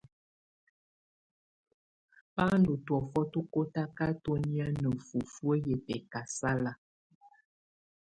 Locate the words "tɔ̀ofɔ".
2.85-3.21